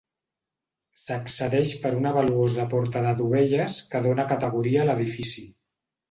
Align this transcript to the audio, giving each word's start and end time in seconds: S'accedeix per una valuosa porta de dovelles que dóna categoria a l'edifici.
S'accedeix 0.99 1.73
per 1.83 1.91
una 1.97 2.13
valuosa 2.15 2.65
porta 2.71 3.03
de 3.07 3.11
dovelles 3.19 3.75
que 3.91 4.01
dóna 4.07 4.25
categoria 4.33 4.81
a 4.85 4.87
l'edifici. 4.89 5.45